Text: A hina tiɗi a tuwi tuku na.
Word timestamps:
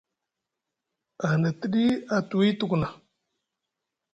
A 1.23 1.25
hina 1.31 1.49
tiɗi 1.59 1.83
a 2.13 2.15
tuwi 2.29 2.47
tuku 2.59 2.75
na. 2.81 2.87